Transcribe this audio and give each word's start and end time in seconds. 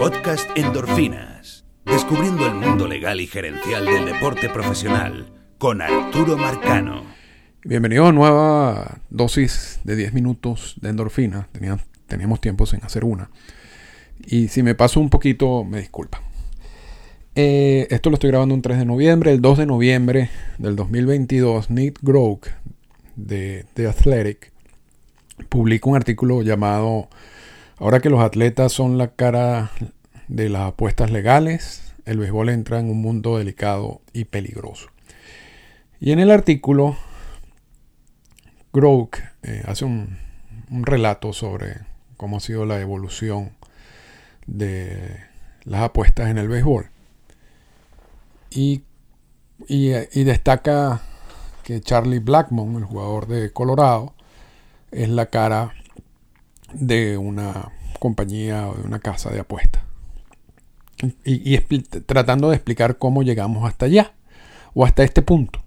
Podcast 0.00 0.48
Endorfinas. 0.56 1.66
Descubriendo 1.84 2.46
el 2.46 2.54
mundo 2.54 2.88
legal 2.88 3.20
y 3.20 3.26
gerencial 3.26 3.84
del 3.84 4.06
deporte 4.06 4.48
profesional 4.48 5.30
con 5.58 5.82
Arturo 5.82 6.38
Marcano. 6.38 7.04
Bienvenido 7.66 8.06
a 8.06 8.12
nueva 8.12 9.02
dosis 9.10 9.78
de 9.84 9.96
10 9.96 10.14
minutos 10.14 10.76
de 10.80 10.88
endorfina. 10.88 11.50
teníamos 12.06 12.40
tiempo 12.40 12.64
sin 12.64 12.82
hacer 12.82 13.04
una. 13.04 13.28
Y 14.24 14.48
si 14.48 14.62
me 14.62 14.74
paso 14.74 15.00
un 15.00 15.10
poquito, 15.10 15.64
me 15.64 15.80
disculpa. 15.80 16.22
Eh, 17.34 17.86
esto 17.90 18.08
lo 18.08 18.14
estoy 18.14 18.30
grabando 18.30 18.54
un 18.54 18.62
3 18.62 18.78
de 18.78 18.86
noviembre. 18.86 19.32
El 19.32 19.42
2 19.42 19.58
de 19.58 19.66
noviembre 19.66 20.30
del 20.56 20.76
2022, 20.76 21.68
Nick 21.68 21.98
Groke 22.00 22.48
de 23.16 23.66
The 23.74 23.88
Athletic 23.88 24.50
publica 25.50 25.90
un 25.90 25.96
artículo 25.96 26.40
llamado 26.40 27.10
Ahora 27.80 28.00
que 28.00 28.10
los 28.10 28.20
atletas 28.20 28.72
son 28.74 28.98
la 28.98 29.14
cara 29.14 29.70
de 30.28 30.50
las 30.50 30.68
apuestas 30.68 31.10
legales, 31.10 31.94
el 32.04 32.18
béisbol 32.18 32.50
entra 32.50 32.78
en 32.78 32.90
un 32.90 33.00
mundo 33.00 33.38
delicado 33.38 34.02
y 34.12 34.24
peligroso. 34.24 34.90
Y 35.98 36.12
en 36.12 36.20
el 36.20 36.30
artículo, 36.30 36.98
Groke 38.74 39.22
eh, 39.42 39.62
hace 39.66 39.86
un, 39.86 40.18
relato 40.68 41.32
sobre 41.32 41.78
cómo 42.18 42.36
ha 42.36 42.40
sido 42.40 42.66
la 42.66 42.82
evolución 42.82 43.52
de 44.46 45.18
las 45.64 45.80
apuestas 45.80 46.28
en 46.28 46.36
el 46.36 46.48
béisbol. 46.48 46.90
Y, 48.50 48.82
y, 49.68 50.24
destaca 50.24 51.00
que 51.64 51.80
Charlie 51.80 52.18
Blackmon, 52.18 52.76
el 52.76 52.84
jugador 52.84 53.26
de 53.26 53.50
Colorado, 53.54 54.12
es 54.90 55.08
la 55.08 55.26
cara 55.26 55.72
de 56.72 57.16
una 57.16 57.72
compañía 58.00 58.66
o 58.68 58.74
de 58.74 58.82
una 58.82 58.98
casa 58.98 59.30
de 59.30 59.38
apuestas. 59.38 59.84
Y, 61.24 61.56
tratando 62.06 62.50
de 62.50 62.56
explicar 62.56 62.98
cómo 62.98 63.22
llegamos 63.22 63.66
hasta 63.66 63.86
allá 63.86 64.12
o 64.74 64.84
hasta 64.84 65.04
este 65.04 65.22
punto. 65.22 65.62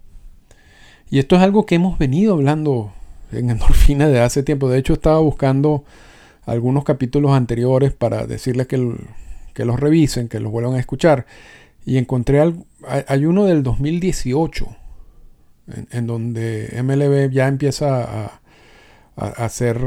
Y 1.09 1.19
esto 1.19 1.37
es 1.37 1.41
algo 1.41 1.65
que 1.65 1.75
hemos 1.75 1.97
venido 1.97 2.33
hablando 2.33 2.91
en 3.31 3.49
Endorfina 3.49 4.09
de 4.09 4.19
hace 4.19 4.43
tiempo. 4.43 4.69
De 4.69 4.77
hecho, 4.77 4.93
estaba 4.93 5.19
buscando 5.19 5.85
algunos 6.45 6.83
capítulos 6.83 7.31
anteriores 7.31 7.93
para 7.93 8.27
decirles 8.27 8.67
que, 8.67 8.95
que 9.53 9.65
los 9.65 9.79
revisen, 9.79 10.27
que 10.27 10.41
los 10.41 10.51
vuelvan 10.51 10.75
a 10.75 10.79
escuchar. 10.79 11.25
Y 11.85 11.97
encontré 11.97 12.41
hay 13.07 13.25
uno 13.25 13.45
del 13.45 13.63
2018, 13.63 14.67
en, 15.91 16.07
donde 16.07 16.69
MLB 16.81 17.31
ya 17.31 17.47
empieza 17.47 18.03
a, 18.03 18.39
hacer 19.15 19.77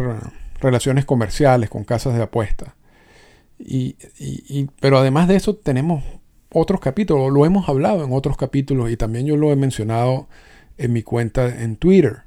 relaciones 0.60 1.04
comerciales 1.04 1.70
con 1.70 1.84
casas 1.84 2.14
de 2.14 2.22
apuestas. 2.22 2.74
Y, 3.58 3.96
pero 4.80 4.98
además 4.98 5.28
de 5.28 5.36
eso 5.36 5.56
tenemos 5.56 6.04
otros 6.52 6.80
capítulos, 6.80 7.32
lo 7.32 7.46
hemos 7.46 7.68
hablado 7.68 8.04
en 8.04 8.12
otros 8.12 8.36
capítulos 8.36 8.90
y 8.90 8.96
también 8.96 9.26
yo 9.26 9.36
lo 9.36 9.50
he 9.50 9.56
mencionado 9.56 10.28
en 10.78 10.92
mi 10.92 11.02
cuenta 11.02 11.62
en 11.62 11.76
Twitter. 11.76 12.22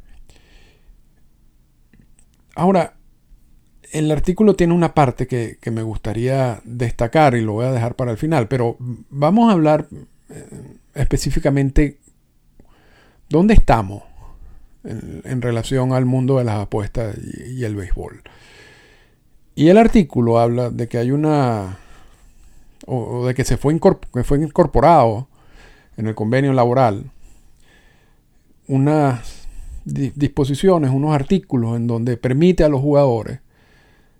Ahora, 2.55 2.95
el 3.91 4.11
artículo 4.11 4.55
tiene 4.55 4.73
una 4.73 4.93
parte 4.93 5.27
que, 5.27 5.57
me 5.71 5.83
gustaría 5.83 6.61
destacar 6.63 7.35
y 7.35 7.41
lo 7.41 7.53
voy 7.53 7.65
a 7.65 7.71
dejar 7.71 7.95
para 7.95 8.11
el 8.11 8.17
final, 8.17 8.47
pero 8.47 8.75
vamos 8.79 9.49
a 9.49 9.53
hablar 9.53 9.87
eh, 10.29 10.77
específicamente 10.93 11.99
dónde 13.29 13.53
estamos 13.53 14.03
en, 14.83 15.41
relación 15.41 15.93
al 15.93 16.05
mundo 16.05 16.37
de 16.37 16.45
las 16.45 16.59
apuestas 16.59 17.17
y, 17.47 17.63
el 17.63 17.75
béisbol. 17.75 18.23
Y 19.55 19.67
el 19.69 19.77
artículo 19.77 20.39
habla 20.39 20.69
de 20.69 20.87
que 20.87 20.97
hay 20.97 21.11
una, 21.11 21.77
o, 22.85 23.27
de 23.27 23.33
que 23.33 23.43
se 23.43 23.57
fue, 23.57 23.77
que 24.13 24.23
fue 24.23 24.39
incorporado 24.39 25.27
en 25.97 26.07
el 26.07 26.15
convenio 26.15 26.53
laboral 26.53 27.11
unas 28.67 29.47
disposiciones, 29.83 30.91
unos 30.91 31.13
artículos 31.13 31.75
en 31.75 31.87
donde 31.87 32.17
permite 32.17 32.63
a 32.63 32.69
los 32.69 32.81
jugadores 32.81 33.39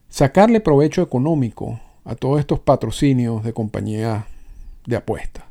sacarle 0.10 0.60
provecho 0.60 1.04
económico 1.04 1.80
a 2.04 2.16
todos 2.16 2.40
estos 2.40 2.60
patrocinios 2.60 3.44
de 3.44 3.54
compañías 3.54 4.26
de 4.88 4.96
apuestas. 4.96 5.46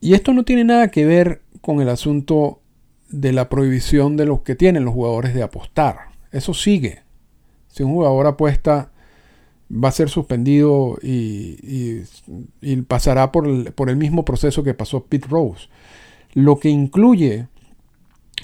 Y 0.00 0.12
esto 0.12 0.34
no 0.34 0.44
tiene 0.44 0.64
nada 0.64 0.88
que 0.88 1.06
ver 1.06 1.42
con 1.62 1.80
el 1.80 1.88
asunto 1.88 2.60
de 3.08 3.32
la 3.32 3.48
prohibición 3.48 4.16
de 4.16 4.26
los 4.26 4.42
que 4.42 4.54
tienen 4.54 4.84
los 4.84 4.94
jugadores 4.94 5.34
de 5.34 5.42
apostar. 5.42 6.08
Eso 6.32 6.54
sigue. 6.54 7.02
Si 7.68 7.82
un 7.82 7.92
jugador 7.92 8.26
apuesta, 8.26 8.90
va 9.70 9.88
a 9.88 9.92
ser 9.92 10.08
suspendido 10.08 10.98
y, 11.02 12.02
pasará 12.86 13.32
por 13.32 13.46
el, 13.46 13.72
por 13.72 13.90
el, 13.90 13.96
mismo 13.96 14.24
proceso 14.24 14.62
que 14.62 14.74
pasó 14.74 15.04
Pete 15.04 15.28
Rose. 15.28 15.68
Lo 16.34 16.58
que 16.58 16.68
incluye 16.68 17.48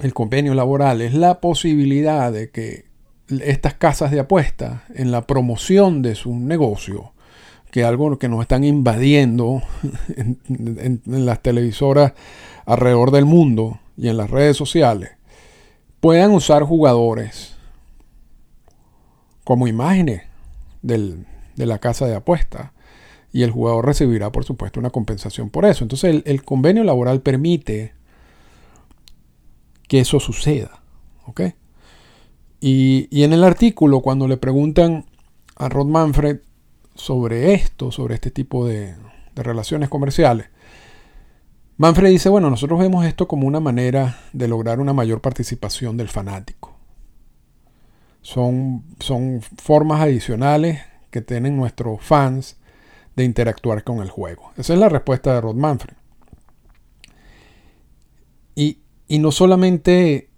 el 0.02 0.14
convenio 0.14 0.54
laboral 0.54 1.02
es 1.02 1.14
la 1.14 1.40
posibilidad 1.40 2.32
de 2.32 2.50
que 2.50 2.86
estas 3.28 3.74
casas 3.74 4.10
de 4.10 4.20
apuestas, 4.20 4.82
en 4.94 5.10
la 5.10 5.26
promoción 5.26 6.02
de 6.02 6.14
su 6.14 6.34
negocio, 6.34 7.12
que 7.70 7.84
algo 7.84 8.18
que 8.18 8.28
nos 8.28 8.42
están 8.42 8.64
invadiendo 8.64 9.62
en 10.16 11.00
las 11.04 11.40
televisoras 11.40 12.12
alrededor 12.66 13.10
del 13.10 13.24
mundo, 13.24 13.78
y 14.02 14.08
en 14.08 14.16
las 14.16 14.30
redes 14.30 14.56
sociales 14.56 15.12
puedan 16.00 16.32
usar 16.32 16.64
jugadores 16.64 17.54
como 19.44 19.68
imágenes 19.68 20.22
de 20.82 21.24
la 21.54 21.78
casa 21.78 22.06
de 22.06 22.16
apuestas 22.16 22.72
y 23.32 23.44
el 23.44 23.52
jugador 23.52 23.86
recibirá 23.86 24.32
por 24.32 24.44
supuesto 24.44 24.80
una 24.80 24.90
compensación 24.90 25.50
por 25.50 25.66
eso. 25.66 25.84
Entonces 25.84 26.20
el, 26.24 26.42
convenio 26.42 26.82
laboral 26.82 27.20
permite 27.20 27.94
que 29.86 30.00
eso 30.00 30.18
suceda. 30.18 30.82
Y, 32.60 33.22
en 33.22 33.32
el 33.32 33.44
artículo 33.44 34.00
cuando 34.00 34.26
le 34.26 34.36
preguntan 34.36 35.06
a 35.54 35.68
Rod 35.68 35.86
Manfred 35.86 36.40
sobre 36.96 37.54
esto, 37.54 37.92
sobre 37.92 38.16
este 38.16 38.32
tipo 38.32 38.66
de 38.66 38.96
relaciones 39.36 39.88
comerciales, 39.88 40.48
Manfred 41.82 42.10
dice, 42.10 42.28
bueno, 42.28 42.48
nosotros 42.48 42.78
vemos 42.78 43.04
esto 43.04 43.26
como 43.26 43.44
una 43.44 43.58
manera 43.58 44.20
de 44.32 44.46
lograr 44.46 44.78
una 44.78 44.92
mayor 44.92 45.20
participación 45.20 45.96
del 45.96 46.06
fanático. 46.06 46.76
Son, 48.20 48.84
son 49.00 49.40
formas 49.60 50.00
adicionales 50.00 50.80
que 51.10 51.22
tienen 51.22 51.56
nuestros 51.56 52.00
fans 52.00 52.56
de 53.16 53.24
interactuar 53.24 53.82
con 53.82 53.98
el 53.98 54.10
juego. 54.10 54.52
Esa 54.56 54.74
es 54.74 54.78
la 54.78 54.88
respuesta 54.88 55.34
de 55.34 55.40
Rod 55.40 55.56
Manfred. 55.56 55.96
Y, 58.54 58.78
no 59.18 59.32
solamente 59.32 60.30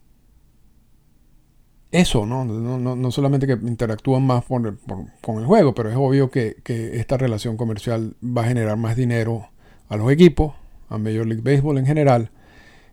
eso, 1.93 2.25
¿no? 2.25 2.47
No, 2.47 3.11
solamente 3.11 3.47
que 3.47 3.53
interactúan 3.53 4.27
más 4.27 4.45
con 4.47 5.39
el 5.39 5.45
juego, 5.45 5.75
pero 5.75 5.91
es 5.91 5.97
obvio 5.97 6.31
que, 6.31 6.57
que 6.65 6.99
esta 6.99 7.19
relación 7.19 7.59
comercial 7.59 8.17
va 8.25 8.45
a 8.45 8.47
generar 8.47 8.79
más 8.79 8.97
dinero 8.97 9.51
a 9.91 9.99
los 9.99 10.11
equipos, 10.11 10.55
a 10.89 10.99
Major 10.99 11.27
League 11.27 11.43
Baseball 11.43 11.79
en 11.79 11.87
general 11.87 12.31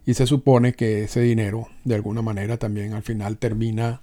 y 0.06 0.13
se 0.13 0.25
supone 0.25 0.74
que 0.74 1.03
ese 1.03 1.22
dinero 1.22 1.68
de 1.84 1.96
alguna 1.96 2.22
manera 2.22 2.57
también 2.57 2.94
al 2.94 3.03
final 3.03 3.38
termina 3.38 4.02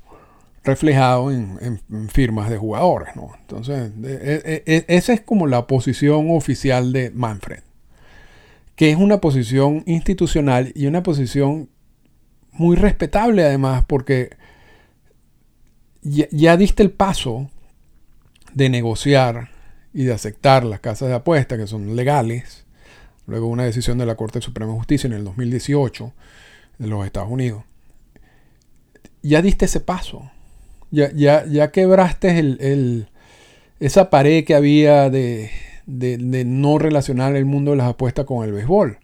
reflejado 0.64 1.30
en, 1.30 1.80
firmas 2.08 2.50
de 2.50 2.58
jugadores. 2.58 3.16
¿no? 3.16 3.30
Entonces, 3.40 3.90
e, 4.04 4.62
e, 4.66 4.74
e, 4.74 4.84
esa 4.88 5.12
es 5.12 5.20
como 5.20 5.46
la 5.46 5.66
posición 5.66 6.30
oficial 6.30 6.92
de 6.92 7.10
Manfred, 7.10 7.62
que 8.76 8.90
es 8.90 8.96
una 8.96 9.20
posición 9.20 9.82
institucional 9.86 10.72
y 10.74 10.86
una 10.86 11.02
posición 11.02 11.68
muy 12.52 12.76
respetable 12.76 13.44
además 13.44 13.84
porque 13.86 14.36
ya, 16.02 16.26
ya 16.30 16.56
diste 16.56 16.82
el 16.82 16.90
paso 16.90 17.50
de 18.52 18.68
negociar 18.68 19.50
y 19.92 20.04
de 20.04 20.12
aceptar 20.12 20.64
las 20.64 20.80
casas 20.80 21.08
de 21.08 21.14
apuestas 21.14 21.58
que 21.58 21.66
son 21.66 21.96
legales 21.96 22.66
luego 23.28 23.46
una 23.46 23.64
decisión 23.64 23.98
de 23.98 24.06
la 24.06 24.16
Corte 24.16 24.40
Suprema 24.40 24.72
de 24.72 24.78
Justicia 24.78 25.06
en 25.06 25.12
el 25.12 25.22
2018 25.22 26.12
de 26.78 26.86
los 26.88 27.04
Estados 27.04 27.30
Unidos, 27.30 27.62
ya 29.22 29.42
diste 29.42 29.66
ese 29.66 29.80
paso, 29.80 30.30
ya, 30.90 31.12
ya, 31.12 31.44
ya 31.46 31.70
quebraste 31.70 32.38
el, 32.38 33.08
esa 33.80 34.08
pared 34.08 34.44
que 34.44 34.54
había 34.54 35.10
de, 35.10 35.50
no 35.86 36.78
relacionar 36.78 37.36
el 37.36 37.44
mundo 37.44 37.72
de 37.72 37.76
las 37.76 37.88
apuestas 37.88 38.24
con 38.24 38.44
el 38.46 38.52
béisbol. 38.52 38.98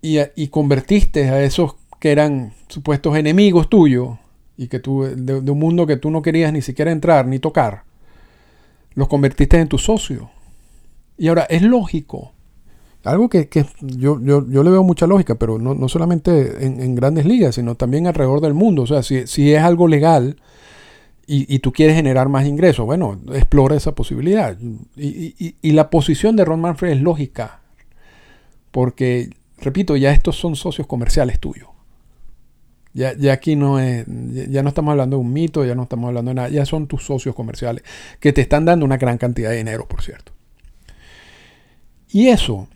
Y, 0.00 0.18
y, 0.36 0.48
convertiste 0.48 1.30
a 1.30 1.42
esos 1.42 1.76
que 1.98 2.12
eran 2.12 2.52
supuestos 2.68 3.16
enemigos 3.16 3.70
tuyos 3.70 4.18
y 4.56 4.68
que 4.68 4.78
tú, 4.78 5.02
de, 5.02 5.40
de, 5.40 5.50
un 5.50 5.58
mundo 5.58 5.86
que 5.86 5.96
tú 5.96 6.10
no 6.10 6.20
querías 6.20 6.52
ni 6.52 6.60
siquiera 6.60 6.92
entrar 6.92 7.26
ni 7.26 7.38
tocar, 7.38 7.84
los 8.94 9.08
convertiste 9.08 9.58
en 9.58 9.68
tus 9.68 9.84
socios. 9.84 10.28
Y 11.16 11.28
ahora, 11.28 11.42
es 11.42 11.62
lógico. 11.62 12.34
Algo 13.04 13.28
que, 13.28 13.48
yo, 13.80 14.18
yo, 14.20 14.40
le 14.40 14.70
veo 14.70 14.82
mucha 14.82 15.06
lógica, 15.06 15.34
pero 15.34 15.58
no, 15.58 15.88
solamente 15.88 16.64
en, 16.64 16.94
grandes 16.94 17.26
ligas, 17.26 17.56
sino 17.56 17.74
también 17.74 18.06
alrededor 18.06 18.40
del 18.40 18.54
mundo. 18.54 18.82
O 18.82 18.86
sea, 18.86 19.02
si, 19.02 19.52
es 19.52 19.62
algo 19.62 19.88
legal 19.88 20.36
y, 21.26 21.58
tú 21.58 21.70
quieres 21.70 21.96
generar 21.96 22.30
más 22.30 22.46
ingresos, 22.46 22.86
bueno, 22.86 23.20
explora 23.34 23.76
esa 23.76 23.94
posibilidad. 23.94 24.56
Y, 24.96 25.72
la 25.72 25.90
posición 25.90 26.34
de 26.34 26.46
Ron 26.46 26.62
Manfred 26.62 26.92
es 26.92 27.00
lógica, 27.02 27.60
porque, 28.70 29.30
repito, 29.58 29.96
ya 29.96 30.10
estos 30.12 30.36
son 30.36 30.56
socios 30.56 30.86
comerciales 30.86 31.38
tuyos. 31.38 31.68
Ya, 32.94 33.12
ya, 33.18 33.34
aquí 33.34 33.54
no 33.54 33.80
es, 33.80 34.06
ya 34.06 34.62
no 34.62 34.68
estamos 34.68 34.92
hablando 34.92 35.16
de 35.16 35.22
un 35.22 35.32
mito, 35.32 35.64
ya 35.64 35.74
no 35.74 35.82
estamos 35.82 36.08
hablando 36.08 36.30
de 36.30 36.36
nada, 36.36 36.48
ya 36.48 36.64
son 36.64 36.86
tus 36.86 37.04
socios 37.04 37.34
comerciales 37.34 37.82
que 38.20 38.32
te 38.32 38.40
están 38.40 38.64
dando 38.64 38.86
una 38.86 38.96
gran 38.96 39.18
cantidad 39.18 39.50
de 39.50 39.56
dinero, 39.56 39.86
por 39.88 40.00
cierto. 40.00 40.33
Y 42.14 42.28
eso, 42.28 42.68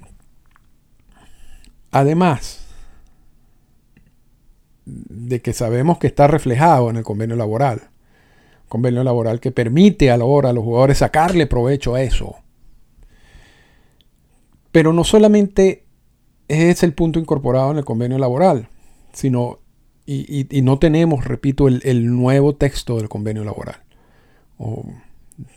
además 1.93 2.67
de 4.85 5.41
que 5.41 5.53
sabemos 5.53 5.99
que 5.99 6.09
está 6.09 6.27
reflejado 6.27 6.91
en 6.91 6.97
el 6.97 7.05
convenio 7.05 7.37
laboral, 7.37 7.83
convenio 8.69 9.05
laboral 9.05 9.39
que 9.39 9.53
permite 9.53 10.11
a 10.11 10.15
a 10.15 10.19
los 10.19 10.65
jugadores 10.65 10.99
sacarle 10.99 11.47
provecho 11.47 11.95
a 11.95 12.03
eso. 12.03 12.35
Pero 14.73 14.93
no 14.93 15.05
solamente 15.05 15.85
es 16.49 16.83
el 16.83 16.93
punto 16.93 17.21
incorporado 17.21 17.71
en 17.71 17.79
el 17.79 17.85
convenio 17.85 18.19
laboral, 18.19 18.69
sino, 19.13 19.61
y, 20.05 20.49
no 20.65 20.81
tenemos, 20.81 21.27
repito, 21.27 21.69
el, 21.69 22.17
nuevo 22.17 22.57
texto 22.57 22.97
del 22.97 23.09
convenio 23.09 23.45
laboral. 23.45 23.85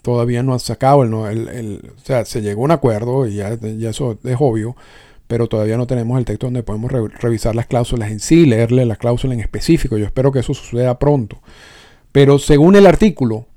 Todavía 0.02 0.44
no 0.44 0.54
ha 0.54 0.60
sacado 0.60 1.04
el, 1.04 1.48
el, 1.48 1.92
O 1.96 2.06
sea, 2.06 2.26
se 2.26 2.42
llegó 2.42 2.62
a 2.62 2.66
un 2.66 2.72
acuerdo 2.72 3.28
y 3.28 3.36
ya, 3.36 3.50
eso 3.50 4.18
es 4.24 4.38
obvio, 4.40 4.76
pero 5.28 5.48
todavía 5.48 5.78
no 5.78 5.88
tenemos 5.88 6.18
el 6.20 6.26
texto 6.26 6.48
donde 6.48 6.64
podemos 6.64 6.92
revisar 6.92 7.56
las 7.56 7.68
cláusulas 7.68 8.12
en 8.12 8.20
sí, 8.20 8.46
leerle 8.46 8.86
las 8.86 8.98
cláusulas 8.98 9.36
en 9.36 9.42
específico. 9.42 9.98
Yo 9.98 10.06
espero 10.06 10.32
que 10.32 10.40
eso 10.40 10.54
suceda 10.54 11.00
pronto. 11.00 11.42
Pero 12.12 12.40
según 12.40 12.76
el 12.76 12.86
artículo 12.86 13.48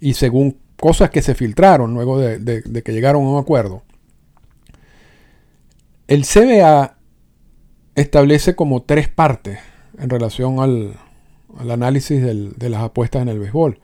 y 0.00 0.14
según 0.14 0.58
cosas 0.78 1.10
que 1.10 1.22
se 1.22 1.34
filtraron 1.34 1.94
luego 1.94 2.18
de, 2.18 2.62
que 2.84 2.92
llegaron 2.92 3.24
a 3.24 3.30
un 3.30 3.38
acuerdo, 3.38 3.82
el 6.06 6.24
CBA 6.24 6.96
establece 7.96 8.54
como 8.54 8.82
tres 8.82 9.08
partes 9.08 9.58
en 9.98 10.08
relación 10.08 10.60
al, 10.60 10.94
análisis 11.70 12.22
de 12.22 12.70
las 12.70 12.82
apuestas 12.82 13.22
en 13.22 13.28
el 13.28 13.40
béisbol. 13.40 13.80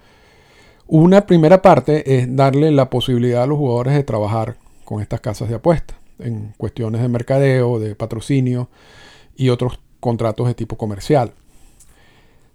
Una 0.87 1.27
primera 1.27 1.63
parte 1.63 2.19
es 2.19 2.35
darle 2.35 2.71
la 2.71 2.91
posibilidad 2.91 3.45
a 3.45 3.47
los 3.47 3.59
jugadores 3.59 3.95
de 3.95 4.05
trabajar 4.05 4.57
con 4.85 5.01
estas 5.01 5.21
casas 5.21 5.49
de 5.49 5.55
apuestas 5.55 5.97
en 6.19 6.55
cuestiones 6.57 7.01
de 7.01 7.09
mercadeo, 7.09 7.79
de 7.79 7.95
patrocinio 7.95 8.69
y 9.37 9.49
otros 9.49 9.81
contratos 10.01 10.47
de 10.47 10.55
tipo 10.55 10.77
comercial. 10.77 11.33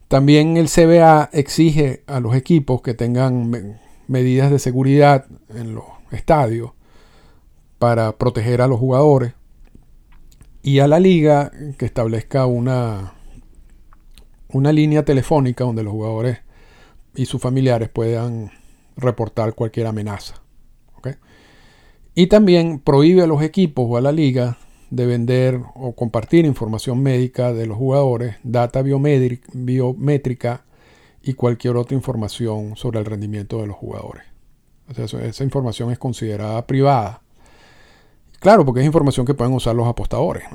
También 0.07 0.56
el 0.57 0.69
CBA 0.69 1.29
exige 1.33 2.03
a 2.07 2.19
los 2.19 2.35
equipos 2.35 2.81
que 2.81 2.94
tengan 2.94 3.79
medidas 4.07 4.51
de 4.51 4.59
seguridad 4.59 5.25
en 5.50 5.75
los 5.75 5.85
estadios 6.12 6.71
para 7.79 8.13
proteger 8.18 8.62
a 8.62 8.68
los 8.68 8.79
jugadores 8.79 9.33
y 10.63 10.79
a 10.79 10.88
la 10.88 11.00
liga 11.00 11.51
que 11.77 11.85
establezca 11.85 12.45
una, 12.45 13.13
una 14.50 14.71
línea 14.71 15.03
telefónica 15.03 15.63
donde 15.63 15.83
los 15.83 15.94
jugadores 15.94 16.39
y 17.17 17.25
sus 17.25 17.41
familiares 17.41 17.89
puedan 17.89 18.51
reportar 18.95 19.53
cualquier 19.53 19.87
amenaza. 19.87 20.35
Y 22.15 22.25
también 22.27 22.79
prohíbe 22.79 23.21
a 23.21 23.27
los 23.27 23.43
equipos 23.43 23.85
o 23.87 23.95
a 23.95 24.01
la 24.01 24.11
liga 24.11 24.57
de 24.89 25.05
vender 25.05 25.61
o 25.75 25.93
compartir 25.93 26.45
información 26.45 27.03
médica 27.03 27.53
de 27.53 27.67
los 27.67 27.77
jugadores, 27.77 28.37
data 28.41 28.81
biométrica 28.81 30.65
y 31.21 31.33
cualquier 31.33 31.75
otra 31.75 31.95
información 31.95 32.75
sobre 32.75 32.97
el 32.97 33.05
rendimiento 33.05 33.61
de 33.61 33.67
los 33.67 33.75
jugadores. 33.75 34.23
esa 34.97 35.43
información 35.43 35.91
es 35.91 35.99
considerada 35.99 36.65
privada. 36.65 37.21
Claro, 38.39 38.65
porque 38.65 38.81
es 38.81 38.87
información 38.87 39.25
que 39.25 39.35
pueden 39.35 39.53
usar 39.53 39.75
los 39.75 39.87
apostadores. 39.87 40.45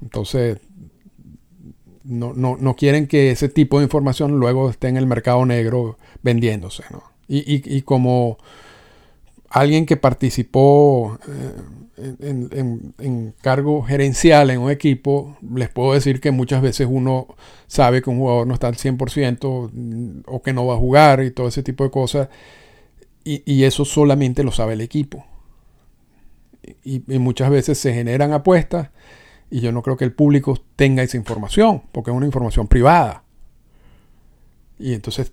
Entonces, 0.00 0.58
no, 2.04 2.76
quieren 2.76 3.06
que 3.06 3.30
ese 3.30 3.48
tipo 3.48 3.78
de 3.78 3.84
información 3.84 4.38
luego 4.38 4.70
esté 4.70 4.88
en 4.88 4.96
el 4.96 5.06
mercado 5.06 5.44
negro 5.46 5.98
vendiéndose. 6.22 6.84
y 7.28 7.82
como 7.82 8.38
alguien 9.52 9.86
que 9.86 9.96
participó 9.96 11.18
eh, 11.98 12.94
en, 12.98 13.34
cargo 13.42 13.82
gerencial 13.82 14.50
en 14.50 14.60
un 14.60 14.70
equipo, 14.70 15.36
les 15.54 15.68
puedo 15.68 15.92
decir 15.92 16.20
que 16.20 16.30
muchas 16.30 16.62
veces 16.62 16.88
uno 16.90 17.28
sabe 17.66 18.02
que 18.02 18.10
un 18.10 18.18
jugador 18.18 18.46
no 18.46 18.54
está 18.54 18.68
al 18.68 18.76
100% 18.76 19.70
mm, 19.72 20.22
o 20.26 20.42
que 20.42 20.52
no 20.52 20.66
va 20.66 20.74
a 20.74 20.78
jugar 20.78 21.22
y 21.22 21.30
todo 21.30 21.48
ese 21.48 21.62
tipo 21.62 21.84
de 21.84 21.90
cosas. 21.90 22.28
Y, 23.24 23.62
eso 23.62 23.84
solamente 23.84 24.42
lo 24.42 24.50
sabe 24.50 24.72
el 24.72 24.80
equipo. 24.80 25.24
Y, 26.82 27.02
y, 27.06 27.18
muchas 27.20 27.50
veces 27.50 27.78
se 27.78 27.94
generan 27.94 28.32
apuestas 28.32 28.88
y 29.52 29.60
yo 29.60 29.70
no 29.70 29.82
creo 29.82 29.98
que 29.98 30.04
el 30.06 30.12
público 30.12 30.58
tenga 30.76 31.02
esa 31.02 31.18
información, 31.18 31.82
porque 31.92 32.10
es 32.10 32.16
una 32.16 32.24
información 32.24 32.68
privada. 32.68 33.22
Y 34.78 34.94
entonces 34.94 35.30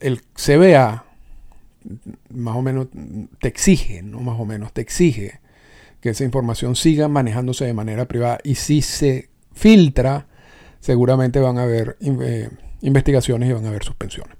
el 0.00 0.22
CBA 0.32 1.04
más 2.30 2.56
o 2.56 2.62
menos 2.62 2.88
te 3.38 3.48
exige, 3.48 4.02
no 4.02 4.20
más 4.20 4.40
o 4.40 4.46
menos, 4.46 4.72
te 4.72 4.80
exige 4.80 5.40
que 6.00 6.08
esa 6.08 6.24
información 6.24 6.76
siga 6.76 7.08
manejándose 7.08 7.66
de 7.66 7.74
manera 7.74 8.06
privada 8.08 8.38
y 8.42 8.54
si 8.54 8.80
se 8.80 9.28
filtra, 9.52 10.28
seguramente 10.80 11.38
van 11.38 11.58
a 11.58 11.64
haber 11.64 11.98
eh, 12.00 12.48
investigaciones 12.80 13.50
y 13.50 13.52
van 13.52 13.66
a 13.66 13.68
haber 13.68 13.84
suspensiones. 13.84 14.34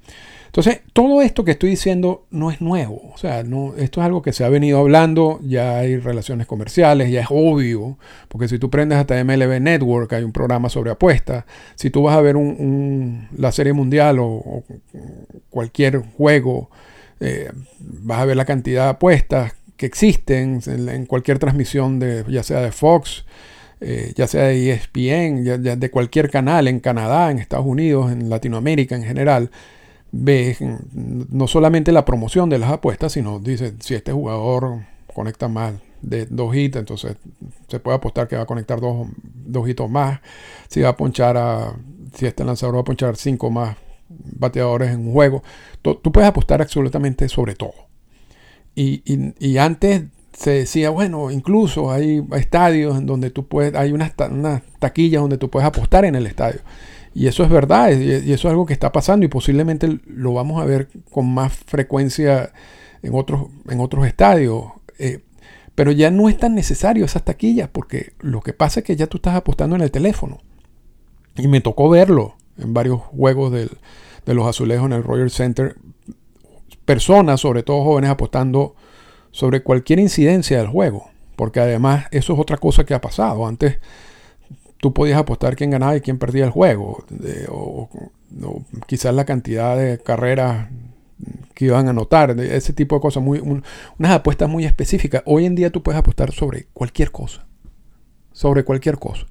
Entonces, 0.56 0.81
todo 0.94 1.20
esto 1.20 1.44
que 1.44 1.50
estoy 1.50 1.70
diciendo 1.70 2.26
no 2.31 2.50
es 2.50 2.62
nuevo. 2.62 3.11
O 3.12 3.19
sea, 3.19 3.43
no, 3.43 3.75
esto 3.76 4.00
es 4.00 4.06
algo 4.06 4.23
que 4.23 4.32
se 4.32 4.43
ha 4.43 4.49
venido 4.49 4.79
hablando, 4.79 5.38
ya 5.43 5.79
hay 5.79 5.99
relaciones 5.99 6.47
comerciales, 6.47 7.11
ya 7.11 7.20
es 7.20 7.26
obvio, 7.29 7.99
porque 8.29 8.49
si 8.49 8.58
tú 8.58 8.70
prendes 8.70 8.99
hasta 8.99 9.23
MLB 9.23 9.61
Network, 9.61 10.12
hay 10.14 10.25
un 10.25 10.32
programa 10.32 10.70
sobre 10.70 10.91
apuestas. 10.91 11.44
Si 11.75 11.91
tú 11.91 12.05
vas 12.05 12.17
a 12.17 12.23
ver 12.23 12.37
la 13.37 13.53
Serie 13.53 13.75
Mundial 13.75 14.19
o 14.19 14.64
cualquier 15.50 15.99
juego 15.99 16.70
eh, 17.20 17.50
vas 17.79 18.20
a 18.20 18.25
ver 18.25 18.37
la 18.37 18.44
cantidad 18.44 18.85
de 18.85 18.91
apuestas 18.91 19.55
que 19.76 19.87
existen 19.87 20.61
en, 20.67 21.06
cualquier 21.06 21.38
transmisión, 21.38 21.99
de, 21.99 22.25
ya 22.29 22.43
sea 22.43 22.61
de 22.61 22.73
Fox, 22.73 23.25
eh, 23.81 24.12
ya 24.17 24.26
sea 24.26 24.44
de 24.44 24.73
ESPN, 24.73 25.62
de 25.79 25.91
cualquier 25.91 26.31
canal 26.31 26.67
en 26.67 26.81
Canadá, 26.81 27.31
en 27.31 27.38
Estados 27.38 27.67
Unidos, 27.67 28.11
en 28.11 28.31
Latinoamérica 28.31 28.97
en 28.97 29.05
general. 29.05 29.50
Ves 30.12 30.58
no 30.93 31.47
solamente 31.47 31.93
la 31.93 32.05
promoción 32.05 32.49
de 32.49 32.58
las 32.58 32.70
apuestas, 32.70 33.12
sino 33.12 33.38
dice 33.38 33.75
si 33.81 33.95
este 33.95 34.12
jugador 34.12 34.85
conecta 35.12 35.49
más 35.49 35.75
de 36.02 36.26
dos 36.26 36.54
hits, 36.54 36.76
entonces 36.76 37.16
se 37.69 37.81
puede 37.81 37.97
apostar 37.97 38.28
que 38.28 38.37
va 38.37 38.42
a 38.42 38.47
conectar 38.47 38.81
dos, 38.81 39.09
dos 39.23 39.69
hitos 39.69 39.90
más. 39.90 40.21
Si 40.69 40.81
va 40.81 40.90
a 40.90 40.97
ponchar 40.97 41.37
a, 41.37 41.75
si 42.14 42.26
este 42.26 42.45
lanzador 42.45 42.76
va 42.76 42.81
a 42.81 42.85
ponchar 42.85 43.16
cinco 43.16 43.50
más 43.50 43.76
bateadores 44.09 44.90
en 44.90 45.09
un 45.09 45.12
juego. 45.12 45.42
Tú, 45.83 46.00
puedes 46.00 46.28
apostar 46.28 46.61
absolutamente 46.62 47.28
sobre 47.28 47.54
todo. 47.54 47.75
Y, 48.75 49.57
antes 49.57 50.04
se 50.33 50.50
decía, 50.50 50.90
bueno, 50.90 51.31
incluso 51.31 51.90
hay 51.90 52.23
estadios 52.33 52.99
en 52.99 53.07
donde 53.07 53.31
tú 53.31 53.47
puedes, 53.47 53.75
hay 53.75 53.92
unas, 53.92 54.12
taquillas 54.78 55.23
donde 55.23 55.38
tú 55.38 55.49
puedes 55.49 55.66
apostar 55.66 56.04
en 56.04 56.14
el 56.14 56.26
estadio. 56.26 56.61
Y 57.16 57.28
eso 57.28 57.44
es 57.44 57.49
verdad, 57.49 57.92
y, 57.92 58.30
eso 58.30 58.46
es 58.46 58.52
algo 58.52 58.66
que 58.66 58.75
está 58.75 58.92
pasando 58.92 59.25
y 59.25 59.30
posiblemente 59.30 60.00
lo 60.04 60.35
vamos 60.35 60.61
a 60.61 60.66
ver 60.66 60.88
con 61.11 61.32
más 61.32 61.50
frecuencia 61.54 62.52
en 63.02 63.14
otros, 63.14 63.46
en 63.70 63.80
otros 63.80 64.06
estadios. 64.06 64.64
Eh, 64.99 65.20
pero 65.75 65.92
ya 65.92 66.11
no 66.11 66.28
es 66.28 66.37
tan 66.37 66.54
necesario 66.54 67.06
esas 67.06 67.25
taquillas 67.25 67.70
porque 67.73 68.12
lo 68.20 68.42
que 68.42 68.52
pasa 68.52 68.80
es 68.80 68.85
que 68.85 68.96
ya 68.96 69.06
tú 69.06 69.16
estás 69.16 69.35
apostando 69.35 69.76
en 69.76 69.80
el 69.80 69.90
teléfono. 69.90 70.42
Y 71.37 71.49
me 71.49 71.62
tocó 71.62 71.88
verlo 71.88 72.35
en 72.58 72.75
varios 72.75 73.00
juegos 73.00 73.50
de 73.50 74.35
los 74.35 74.46
azulejos 74.46 74.85
en 74.85 74.92
el 74.92 75.02
Royal 75.02 75.30
Center. 75.30 75.76
Personas, 76.85 77.40
sobre 77.40 77.62
todo 77.62 77.82
jóvenes, 77.82 78.11
apostando 78.11 78.76
sobre 79.30 79.62
cualquier 79.62 80.00
incidencia 80.00 80.58
del 80.58 80.68
juego. 80.68 81.08
Porque 81.35 81.61
además 81.61 82.08
eso 82.11 82.35
es 82.35 82.38
otra 82.38 82.58
cosa 82.58 82.85
que 82.85 82.92
ha 82.92 83.00
pasado. 83.00 83.46
Antes 83.46 83.78
tú 84.87 84.93
podías 84.93 85.19
apostar 85.19 85.57
quién 85.57 85.71
ganaba 85.71 85.97
y 85.97 86.00
quién 86.00 86.16
perdía 86.16 86.45
el 86.45 86.52
juego. 86.52 87.05
o, 87.49 87.88
quizás 88.87 89.12
la 89.12 89.25
cantidad 89.25 89.76
de 89.76 89.99
carreras 89.99 90.69
que 91.55 91.64
iban 91.64 91.88
a 91.88 91.90
anotar, 91.90 92.38
ese 92.38 92.73
tipo 92.73 92.95
de 92.95 93.00
cosas, 93.00 93.25
unas 93.26 94.12
apuestas 94.12 94.49
muy 94.49 94.64
específicas. 94.64 95.25
Hoy 95.26 95.45
en 95.45 95.57
día 95.57 95.71
tú 95.71 95.83
puedes 95.83 95.99
apostar 95.99 96.31
sobre 96.31 96.69
cualquier 96.73 97.11
cosa, 97.11 97.49
sobre 98.31 98.62
cualquier 98.62 98.99
cosa, 98.99 99.26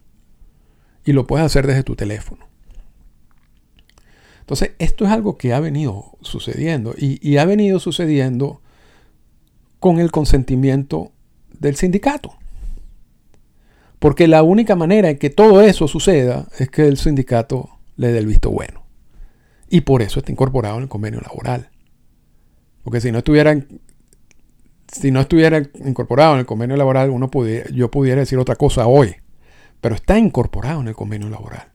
y 1.06 1.14
lo 1.14 1.26
puedes 1.26 1.46
hacer 1.46 1.66
desde 1.68 1.84
tu 1.84 1.96
teléfono. 1.96 2.50
Entonces, 4.42 4.72
esto 4.78 5.06
es 5.06 5.12
algo 5.12 5.38
que 5.38 5.54
ha 5.54 5.62
venido 5.62 6.18
sucediendo 6.20 6.96
y, 6.98 7.38
ha 7.38 7.46
venido 7.46 7.80
sucediendo 7.80 8.62
con 9.80 10.00
el 10.00 10.12
consentimiento 10.12 11.14
del 11.58 11.78
sindicato. 11.78 12.36
Porque 14.06 14.28
la 14.28 14.44
única 14.44 14.76
manera 14.76 15.10
en 15.10 15.18
que 15.18 15.32
todo 15.32 15.64
eso 15.64 15.88
suceda 15.88 16.48
es 16.60 16.70
que 16.70 16.88
el 16.88 16.98
sindicato 16.98 17.80
le 17.96 18.12
dé 18.12 18.20
el 18.20 18.28
visto 18.28 18.52
bueno. 18.52 18.84
Y 19.68 19.82
por 19.82 20.04
eso 20.04 20.20
está 20.20 20.32
incorporado 20.32 20.78
en 20.78 20.84
el 20.84 20.90
convenio 20.90 21.22
laboral. 21.22 21.72
Porque 22.84 23.02
si 23.02 23.12
no 23.12 23.18
estuvieran 23.18 23.68
si 24.92 25.10
no 25.10 25.22
estuviera 25.22 25.60
incorporado 25.84 26.36
en 26.36 26.42
el 26.42 26.46
convenio 26.46 26.78
laboral, 26.78 27.10
uno 27.10 27.32
yo 27.74 27.90
pudiera 27.90 28.20
decir 28.20 28.38
otra 28.38 28.56
cosa 28.56 28.86
hoy, 28.86 29.16
pero 29.82 29.96
está 29.96 30.20
incorporado 30.20 30.82
en 30.82 30.90
el 30.90 30.96
convenio 30.96 31.28
laboral. 31.32 31.72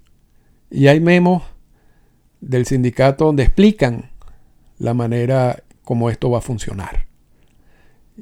Y 0.71 0.87
hay 0.87 1.01
memos 1.01 1.43
del 2.41 2.65
sindicato 2.65 3.25
donde 3.25 3.43
explican 3.43 4.13
la 4.79 4.95
manera 4.95 5.65
como 5.83 6.11
esto 6.11 6.31
va 6.31 6.39
a 6.39 6.43
funcionar. 6.43 7.09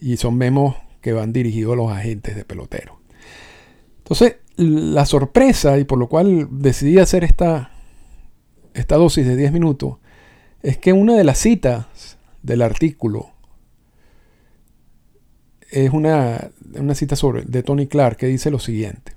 Y 0.00 0.16
son 0.16 0.38
memos 0.38 0.76
que 1.02 1.12
van 1.12 1.34
dirigidos 1.34 1.74
a 1.74 1.76
los 1.76 1.92
agentes 1.92 2.36
de 2.36 2.46
pelotero. 2.46 2.97
Entonces, 4.08 4.36
la 4.56 5.04
sorpresa 5.04 5.78
y 5.78 5.84
por 5.84 5.98
lo 5.98 6.08
cual 6.08 6.48
decidí 6.50 6.98
hacer 6.98 7.24
esta, 7.24 7.72
esta 8.72 8.96
dosis 8.96 9.26
de 9.26 9.36
10 9.36 9.52
minutos 9.52 9.98
es 10.62 10.78
que 10.78 10.94
una 10.94 11.14
de 11.14 11.24
las 11.24 11.36
citas 11.36 12.16
del 12.42 12.62
artículo 12.62 13.32
es 15.70 15.90
una, 15.92 16.50
cita 16.94 17.16
sobre, 17.16 17.42
de 17.42 17.62
Tony 17.62 17.86
Clark 17.86 18.16
que 18.16 18.28
dice 18.28 18.50
lo 18.50 18.58
siguiente. 18.58 19.12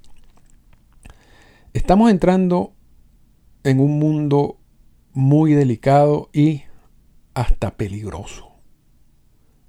Estamos 1.72 2.12
entrando 2.12 2.74
en 3.64 3.80
un 3.80 3.98
mundo 3.98 4.58
muy 5.14 5.54
delicado 5.54 6.30
y 6.34 6.64
hasta 7.34 7.78
peligroso, 7.78 8.52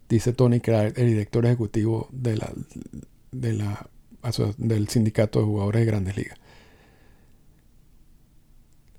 dice 0.08 0.32
Tony 0.32 0.58
Clark, 0.58 0.94
el 0.96 1.06
director 1.06 1.46
ejecutivo 1.46 2.08
de 2.10 2.38
la, 2.38 2.52
de 3.30 3.52
la, 3.52 3.88
del 4.56 4.88
sindicato 4.88 5.40
de 5.40 5.46
jugadores 5.46 5.80
de 5.80 5.86
grandes 5.86 6.16
ligas. 6.16 6.38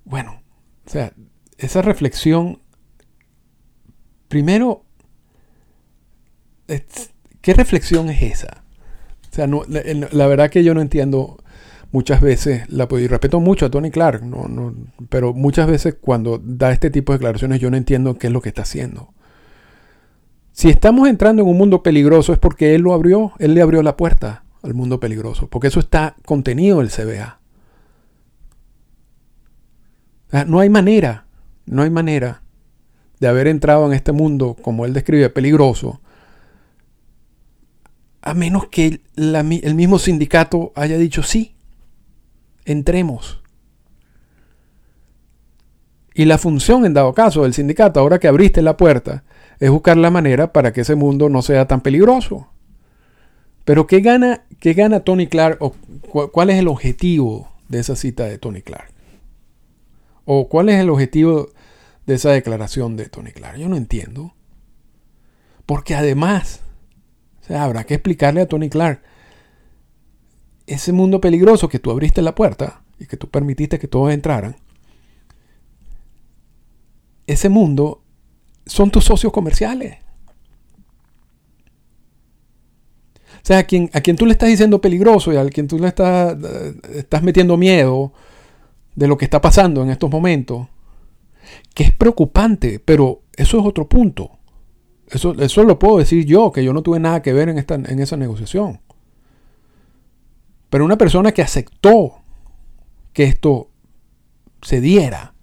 Bueno, 0.04 0.42
o 0.86 0.90
sea, 0.90 1.12
esa 1.58 1.82
reflexión, 1.82 2.60
primero, 4.28 4.84
¿Qué 7.40 7.52
reflexión 7.52 8.08
es 8.08 8.22
esa? 8.22 8.64
O 9.30 9.34
sea, 9.34 9.46
la, 9.46 10.26
verdad 10.26 10.48
que 10.48 10.64
yo 10.64 10.74
no 10.74 10.80
entiendo 10.80 11.36
muchas 11.92 12.20
veces, 12.20 12.62
la, 12.70 12.88
y 12.90 13.06
respeto 13.06 13.40
mucho 13.40 13.66
a 13.66 13.70
Tony 13.70 13.90
Clark, 13.90 14.22
no, 14.22 14.74
pero 15.08 15.34
muchas 15.34 15.66
veces 15.66 15.96
cuando 16.00 16.40
da 16.42 16.72
este 16.72 16.90
tipo 16.90 17.12
de 17.12 17.18
declaraciones 17.18 17.60
yo 17.60 17.70
no 17.70 17.76
entiendo 17.76 18.16
qué 18.16 18.28
es 18.28 18.32
lo 18.32 18.40
que 18.40 18.48
está 18.48 18.62
haciendo. 18.62 19.12
Si 20.52 20.70
estamos 20.70 21.08
entrando 21.08 21.42
en 21.42 21.48
un 21.48 21.58
mundo 21.58 21.82
peligroso 21.82 22.32
es 22.32 22.38
porque 22.38 22.74
él 22.74 22.82
lo 22.82 22.94
abrió, 22.94 23.32
él 23.38 23.54
le 23.54 23.60
abrió 23.60 23.82
la 23.82 23.96
puerta 23.96 24.43
al 24.64 24.74
mundo 24.74 24.98
peligroso, 24.98 25.46
porque 25.48 25.68
eso 25.68 25.78
está 25.78 26.16
contenido 26.24 26.80
en 26.80 26.86
el 26.86 26.90
CBA. 26.90 27.38
no 30.46 30.58
hay 30.58 30.68
manera, 30.68 31.26
no 31.66 31.82
hay 31.82 31.90
manera 31.90 32.42
de 33.20 33.28
haber 33.28 33.46
entrado 33.46 33.86
en 33.86 33.92
este 33.92 34.10
mundo, 34.10 34.56
como 34.60 34.84
él 34.84 34.92
describe, 34.92 35.30
peligroso, 35.30 36.00
a 38.22 38.32
menos 38.34 38.68
que 38.68 39.02
el 39.16 39.74
mismo 39.74 39.98
sindicato 39.98 40.72
haya 40.74 40.96
dicho 40.96 41.22
sí, 41.22 41.54
entremos. 42.64 43.42
Y 46.14 46.24
la 46.24 46.38
función, 46.38 46.86
en 46.86 46.94
dado 46.94 47.12
caso, 47.12 47.42
del 47.42 47.52
sindicato, 47.52 48.00
ahora 48.00 48.18
que 48.18 48.28
abriste 48.28 48.62
la 48.62 48.76
puerta, 48.76 49.24
es 49.60 49.70
buscar 49.70 49.96
la 49.98 50.10
manera 50.10 50.52
para 50.52 50.72
que 50.72 50.80
ese 50.80 50.94
mundo 50.94 51.28
no 51.28 51.42
sea 51.42 51.66
tan 51.66 51.82
peligroso. 51.82 52.48
Pero 53.64 53.86
¿qué 53.86 54.00
gana, 54.00 54.44
qué 54.60 54.74
gana 54.74 55.00
Tony 55.00 55.26
Clark 55.26 55.58
o 55.60 55.74
cuál 56.30 56.50
es 56.50 56.58
el 56.58 56.68
objetivo 56.68 57.50
de 57.68 57.80
esa 57.80 57.96
cita 57.96 58.24
de 58.24 58.38
Tony 58.38 58.62
Clark? 58.62 58.92
¿O 60.24 60.48
cuál 60.48 60.68
es 60.68 60.76
el 60.76 60.90
objetivo 60.90 61.50
de 62.06 62.14
esa 62.14 62.30
declaración 62.30 62.96
de 62.96 63.08
Tony 63.08 63.32
Clark? 63.32 63.58
Yo 63.58 63.68
no 63.68 63.76
entiendo. 63.76 64.34
Porque 65.66 65.94
además 65.94 66.60
o 67.44 67.46
sea, 67.46 67.64
habrá 67.64 67.84
que 67.84 67.94
explicarle 67.94 68.40
a 68.40 68.48
Tony 68.48 68.70
Clark 68.70 69.02
ese 70.66 70.92
mundo 70.92 71.20
peligroso 71.20 71.68
que 71.68 71.78
tú 71.78 71.90
abriste 71.90 72.22
la 72.22 72.34
puerta 72.34 72.82
y 72.98 73.04
que 73.04 73.18
tú 73.18 73.28
permitiste 73.28 73.78
que 73.78 73.86
todos 73.86 74.12
entraran. 74.12 74.56
Ese 77.26 77.50
mundo 77.50 78.02
son 78.64 78.90
tus 78.90 79.04
socios 79.04 79.30
comerciales. 79.30 79.98
O 83.33 83.33
sea, 83.46 83.58
a 83.58 83.62
quien, 83.64 83.90
a 83.92 84.00
quien 84.00 84.16
tú 84.16 84.24
le 84.24 84.32
estás 84.32 84.48
diciendo 84.48 84.80
peligroso 84.80 85.32
y 85.32 85.36
a 85.36 85.44
quien 85.50 85.68
tú 85.68 85.78
le 85.78 85.88
estás, 85.88 86.36
estás 86.94 87.22
metiendo 87.22 87.56
miedo 87.56 88.12
de 88.94 89.06
lo 89.06 89.18
que 89.18 89.26
está 89.26 89.40
pasando 89.40 89.82
en 89.82 89.90
estos 89.90 90.10
momentos, 90.10 90.68
que 91.74 91.84
es 91.84 91.94
preocupante, 91.94 92.80
pero 92.82 93.22
eso 93.36 93.58
es 93.58 93.66
otro 93.66 93.86
punto. 93.86 94.30
Eso, 95.08 95.34
eso 95.38 95.62
lo 95.64 95.78
puedo 95.78 95.98
decir 95.98 96.24
yo, 96.24 96.52
que 96.52 96.64
yo 96.64 96.72
no 96.72 96.82
tuve 96.82 96.98
nada 96.98 97.20
que 97.20 97.34
ver 97.34 97.50
en, 97.50 97.58
esta, 97.58 97.74
en 97.74 98.00
esa 98.00 98.16
negociación. 98.16 98.80
Pero 100.70 100.86
una 100.86 100.96
persona 100.96 101.32
que 101.32 101.42
aceptó 101.42 102.22
que 103.12 103.24
esto 103.24 103.68
se 104.62 104.80
diera, 104.80 105.34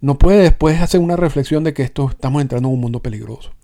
no 0.00 0.16
puede 0.18 0.42
después 0.42 0.80
hacer 0.80 1.00
una 1.00 1.16
reflexión 1.16 1.64
de 1.64 1.74
que 1.74 1.82
esto 1.82 2.08
estamos 2.08 2.40
entrando 2.40 2.68
en 2.68 2.74
un 2.74 2.80
mundo 2.80 3.02
peligroso. 3.02 3.55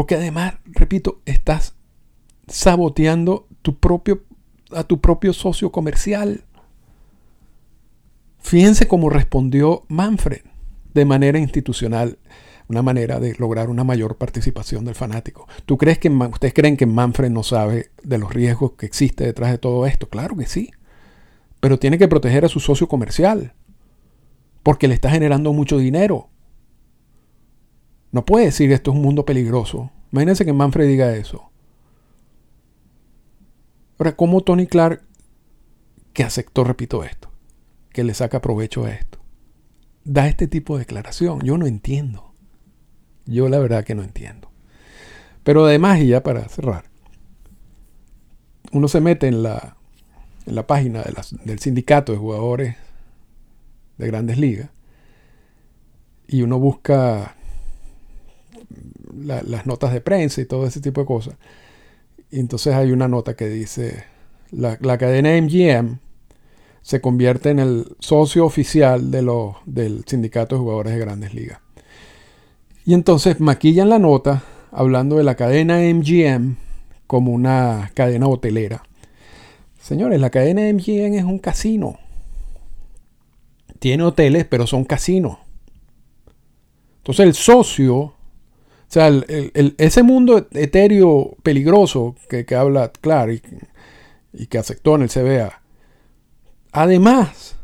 Porque 0.00 0.14
además, 0.14 0.54
repito, 0.64 1.20
estás 1.26 1.74
saboteando 2.48 3.46
a 4.72 4.84
tu 4.84 4.98
propio 4.98 5.34
socio 5.34 5.70
comercial. 5.70 6.44
Fíjense 8.38 8.88
cómo 8.88 9.10
respondió 9.10 9.84
Manfred 9.88 10.40
de 10.94 11.04
manera 11.04 11.38
institucional, 11.38 12.18
una 12.66 12.80
manera 12.80 13.20
de 13.20 13.34
lograr 13.34 13.68
una 13.68 13.84
mayor 13.84 14.16
participación 14.16 14.86
del 14.86 14.94
fanático. 14.94 15.46
¿Tú 15.66 15.76
crees 15.76 15.98
que 15.98 16.08
ustedes 16.08 16.54
creen 16.54 16.78
que 16.78 16.86
Manfred 16.86 17.28
no 17.28 17.42
sabe 17.42 17.90
de 18.02 18.16
los 18.16 18.32
riesgos 18.32 18.72
que 18.78 18.86
existe 18.86 19.24
detrás 19.24 19.50
de 19.50 19.58
todo 19.58 19.84
esto? 19.84 20.08
Claro 20.08 20.34
que 20.34 20.46
sí. 20.46 20.70
Pero 21.60 21.78
tiene 21.78 21.98
que 21.98 22.08
proteger 22.08 22.46
a 22.46 22.48
su 22.48 22.60
socio 22.60 22.88
comercial 22.88 23.52
porque 24.62 24.88
le 24.88 24.94
está 24.94 25.10
generando 25.10 25.52
mucho 25.52 25.76
dinero. 25.76 26.30
No 28.12 28.24
puede 28.24 28.46
decir 28.46 28.68
que 28.68 28.74
esto 28.74 28.90
es 28.90 28.96
un 28.96 29.02
mundo 29.02 29.24
peligroso. 29.24 29.90
Imagínense 30.12 30.44
que 30.44 30.52
Manfred 30.52 30.88
diga 30.88 31.14
eso. 31.14 31.50
Ahora, 33.98 34.16
¿cómo 34.16 34.40
Tony 34.40 34.66
Clark, 34.66 35.02
que 36.12 36.24
aceptó, 36.24 36.64
repito 36.64 37.04
esto, 37.04 37.30
que 37.92 38.04
le 38.04 38.14
saca 38.14 38.40
provecho 38.40 38.84
a 38.84 38.90
esto. 38.90 39.18
Da 40.04 40.26
este 40.26 40.48
tipo 40.48 40.74
de 40.74 40.80
declaración. 40.80 41.40
Yo 41.42 41.58
no 41.58 41.66
entiendo. 41.66 42.32
Yo 43.26 43.48
la 43.48 43.58
verdad 43.58 43.84
que 43.84 43.94
no 43.94 44.02
entiendo. 44.02 44.50
Pero 45.44 45.64
además, 45.64 46.00
y 46.00 46.08
ya 46.08 46.22
para 46.22 46.48
cerrar, 46.48 46.84
uno 48.72 48.88
se 48.88 49.00
mete 49.00 49.28
en 49.28 49.42
la, 49.42 49.76
en 50.46 50.54
la 50.54 50.66
página 50.66 51.04
del 51.44 51.58
sindicato 51.58 52.12
de 52.12 52.18
jugadores 52.18 52.76
de 53.98 54.06
grandes 54.06 54.38
ligas 54.38 54.70
y 56.26 56.42
uno 56.42 56.58
busca 56.58 57.36
las 59.20 59.66
notas 59.66 59.92
de 59.92 60.00
prensa 60.00 60.40
y 60.40 60.46
todo 60.46 60.66
ese 60.66 60.80
tipo 60.80 61.00
de 61.00 61.06
cosas. 61.06 61.34
Y 62.30 62.40
entonces 62.40 62.74
hay 62.74 62.92
una 62.92 63.08
nota 63.08 63.34
que 63.34 63.48
dice, 63.48 64.04
la, 64.50 64.78
la 64.80 64.98
cadena 64.98 65.30
MGM 65.40 65.98
se 66.82 67.00
convierte 67.00 67.50
en 67.50 67.58
el 67.58 67.96
socio 67.98 68.44
oficial 68.44 69.10
de 69.10 69.22
del 69.66 70.04
sindicato 70.06 70.54
de 70.54 70.60
jugadores 70.60 70.92
de 70.94 70.98
grandes 70.98 71.34
ligas. 71.34 71.60
Y 72.84 72.94
entonces 72.94 73.40
maquillan 73.40 73.88
la 73.88 73.98
nota 73.98 74.42
hablando 74.72 75.16
de 75.16 75.24
la 75.24 75.34
cadena 75.34 75.78
MGM 75.78 76.56
como 77.06 77.32
una 77.32 77.90
cadena 77.94 78.28
hotelera. 78.28 78.82
Señores, 79.80 80.20
la 80.20 80.30
cadena 80.30 80.62
MGM 80.72 81.14
es 81.14 81.24
un 81.24 81.38
casino. 81.38 81.98
Tiene 83.78 84.04
hoteles, 84.04 84.44
pero 84.44 84.66
son 84.66 84.84
casinos. 84.84 85.38
Entonces 86.98 87.26
el 87.26 87.34
socio, 87.34 88.14
o 88.90 88.92
sea, 88.92 89.08
ese 89.78 90.02
mundo 90.02 90.48
etéreo 90.50 91.36
peligroso 91.44 92.16
que, 92.28 92.44
habla 92.56 92.90
Clark 92.90 93.30
y, 93.30 94.42
y 94.42 94.46
que 94.48 94.58
aceptó 94.58 94.96
en 94.96 95.02
el 95.02 95.08
CBA, 95.08 95.62
además, 96.72 97.54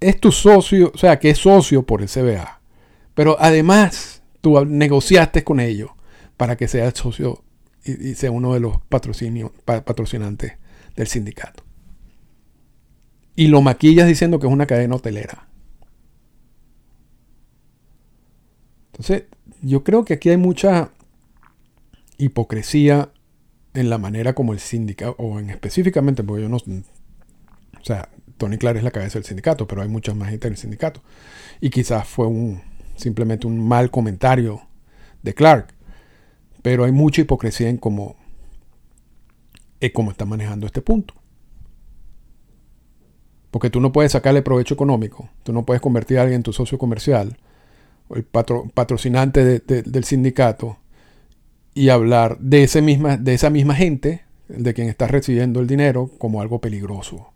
es 0.00 0.18
tu 0.18 0.32
socio, 0.32 0.92
o 0.94 0.96
sea, 0.96 1.18
que 1.18 1.28
es 1.28 1.38
socio 1.38 1.82
por 1.82 2.00
el 2.00 2.08
CBA, 2.08 2.62
pero 3.12 3.36
además 3.38 4.22
tú 4.40 4.64
negociaste 4.64 5.44
con 5.44 5.60
ellos 5.60 5.90
para 6.38 6.56
que 6.56 6.68
sea 6.68 6.86
el 6.86 6.94
socio 6.94 7.44
y, 7.84 8.14
sea 8.14 8.30
uno 8.30 8.54
de 8.54 8.60
los 8.60 8.78
patrocinantes 8.88 10.54
del 10.96 11.06
sindicato. 11.06 11.64
Y 13.34 13.48
lo 13.48 13.60
maquillas 13.60 14.08
diciendo 14.08 14.38
que 14.38 14.46
es 14.46 14.52
una 14.54 14.66
cadena 14.66 14.96
hotelera. 14.96 15.46
Entonces, 18.92 19.24
yo 19.62 19.84
creo 19.84 20.04
que 20.04 20.14
aquí 20.14 20.30
hay 20.30 20.36
mucha 20.36 20.90
hipocresía 22.18 23.10
en 23.74 23.90
la 23.90 23.98
manera 23.98 24.34
como 24.34 24.52
el 24.52 24.58
sindicato, 24.58 25.16
o 25.18 25.38
en 25.38 25.50
específicamente, 25.50 26.24
porque 26.24 26.42
yo 26.42 26.48
no, 26.48 26.58
sea, 27.86 28.08
Tony 28.36 28.58
Clark 28.58 28.76
es 28.76 28.84
la 28.84 28.90
cabeza 28.90 29.18
del 29.18 29.24
sindicato, 29.24 29.66
pero 29.66 29.82
hay 29.82 29.88
mucha 29.88 30.12
más 30.12 30.30
gente 30.30 30.48
en 30.48 30.54
el 30.54 30.58
sindicato. 30.58 31.00
Y 31.60 31.70
quizás 31.70 32.06
fue 32.06 32.26
un, 32.26 32.60
simplemente 32.96 33.46
un 33.46 33.66
mal 33.66 33.90
comentario 33.90 34.60
de 35.22 35.34
Clark. 35.34 35.68
Pero 36.62 36.84
hay 36.84 36.92
mucha 36.92 37.22
hipocresía 37.22 37.68
en 37.68 37.78
cómo, 37.78 38.16
en 39.80 39.92
cómo 39.92 40.10
está 40.10 40.24
manejando 40.24 40.66
este 40.66 40.82
punto. 40.82 41.14
Porque 43.52 43.70
tú 43.70 43.80
no 43.80 43.92
puedes 43.92 44.12
sacarle 44.12 44.42
provecho 44.42 44.74
económico, 44.74 45.30
tú 45.44 45.52
no 45.52 45.64
puedes 45.64 45.80
convertir 45.80 46.18
a 46.18 46.22
alguien 46.22 46.38
en 46.38 46.42
tu 46.42 46.52
socio 46.52 46.76
comercial 46.76 47.38
el 48.14 48.24
patrocinante 48.24 49.60
del 49.60 50.04
sindicato 50.04 50.78
y 51.74 51.90
hablar 51.90 52.38
de, 52.38 52.62
ese 52.62 52.80
misma, 52.82 53.16
de 53.16 53.34
esa 53.34 53.50
misma 53.50 53.74
gente, 53.74 54.24
de 54.48 54.74
quien 54.74 54.88
está 54.88 55.06
recibiendo 55.08 55.60
el 55.60 55.66
dinero, 55.66 56.10
como 56.18 56.40
algo 56.40 56.60
peligroso. 56.60 57.32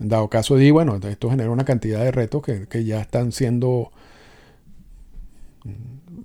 En 0.00 0.08
dado 0.08 0.28
caso, 0.28 0.56
di, 0.56 0.70
bueno, 0.70 0.96
esto 0.96 1.28
genera 1.28 1.50
una 1.50 1.64
cantidad 1.64 2.00
de 2.00 2.12
retos 2.12 2.42
que, 2.42 2.84
ya 2.84 3.00
están 3.00 3.32
siendo 3.32 3.90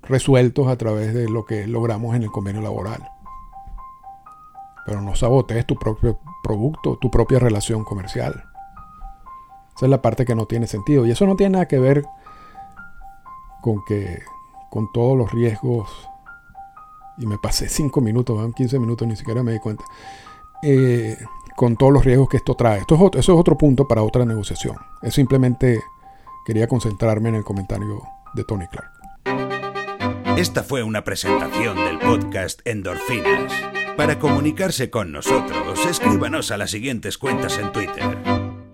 resueltos 0.02 0.68
a 0.68 0.76
través 0.76 1.12
de 1.12 1.28
lo 1.28 1.44
que 1.44 1.66
logramos 1.66 2.14
en 2.14 2.22
el 2.22 2.30
convenio 2.30 2.62
laboral. 2.62 3.02
Pero 4.86 5.00
no 5.00 5.16
sabotees 5.16 5.66
tu 5.66 5.76
propio 5.76 6.20
producto, 6.42 6.98
tu 7.00 7.10
propia 7.10 7.38
relación 7.38 7.84
comercial. 7.84 8.44
Esa 9.76 9.86
es 9.86 9.90
la 9.90 10.02
parte 10.02 10.24
que 10.24 10.34
no 10.34 10.46
tiene 10.46 10.66
sentido. 10.66 11.06
Y 11.06 11.10
eso 11.10 11.26
no 11.26 11.36
tiene 11.36 11.52
nada 11.52 11.68
que 11.68 11.78
ver 11.78 12.04
con 13.62 13.84
que 13.84 14.22
con 14.70 14.90
todos 14.92 15.16
los 15.16 15.32
riesgos. 15.32 15.90
Y 17.18 17.26
me 17.26 17.38
pasé 17.38 17.68
5 17.70 18.00
minutos, 18.00 18.54
15 18.54 18.78
minutos, 18.78 19.06
ni 19.08 19.16
siquiera 19.16 19.42
me 19.42 19.52
di 19.52 19.58
cuenta. 19.58 19.84
Eh, 20.62 21.16
con 21.56 21.76
todos 21.76 21.92
los 21.92 22.04
riesgos 22.04 22.28
que 22.28 22.36
esto 22.38 22.54
trae. 22.54 22.80
Eso 22.80 23.10
es 23.12 23.28
otro 23.28 23.56
punto 23.56 23.86
para 23.86 24.02
otra 24.02 24.24
negociación. 24.24 24.76
Es 25.02 25.14
simplemente 25.14 25.80
quería 26.44 26.66
concentrarme 26.66 27.28
en 27.30 27.36
el 27.36 27.44
comentario 27.44 28.02
de 28.34 28.44
Tony 28.44 28.66
Clark. 28.68 28.90
Esta 30.36 30.64
fue 30.64 30.82
una 30.82 31.04
presentación 31.04 31.76
del 31.76 31.98
podcast 31.98 32.60
Endorfinas. 32.64 33.52
Para 33.96 34.18
comunicarse 34.18 34.90
con 34.90 35.12
nosotros, 35.12 35.86
escríbanos 35.86 36.50
a 36.50 36.56
las 36.56 36.72
siguientes 36.72 37.18
cuentas 37.18 37.58
en 37.58 37.70
Twitter. 37.70 38.43